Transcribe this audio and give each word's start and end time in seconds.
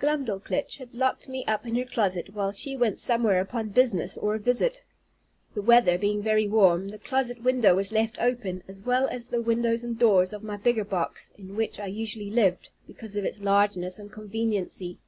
Glumdalclitch 0.00 0.78
had 0.78 0.92
locked 0.92 1.28
me 1.28 1.44
up 1.44 1.64
in 1.64 1.76
her 1.76 1.84
closet, 1.84 2.34
while 2.34 2.50
she 2.50 2.76
went 2.76 2.98
somewhere 2.98 3.40
upon 3.40 3.68
business, 3.68 4.16
or 4.18 4.34
a 4.34 4.38
visit. 4.40 4.82
The 5.54 5.62
weather 5.62 5.96
being 5.96 6.20
very 6.20 6.48
warm, 6.48 6.88
the 6.88 6.98
closet 6.98 7.44
window 7.44 7.76
was 7.76 7.92
left 7.92 8.18
open, 8.20 8.64
as 8.66 8.82
well 8.82 9.06
as 9.06 9.28
the 9.28 9.40
windows 9.40 9.84
and 9.84 9.96
door 9.96 10.24
of 10.32 10.42
my 10.42 10.56
bigger 10.56 10.84
box, 10.84 11.32
in 11.38 11.54
which 11.54 11.78
I 11.78 11.86
usually 11.86 12.28
lived, 12.28 12.70
because 12.88 13.14
of 13.14 13.24
its 13.24 13.40
largeness 13.40 14.00
and 14.00 14.10
conveniency. 14.10 14.98